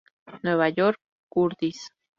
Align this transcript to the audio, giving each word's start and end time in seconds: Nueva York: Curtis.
Nueva 0.41 0.67
York: 0.69 0.97
Curtis. 1.29 1.91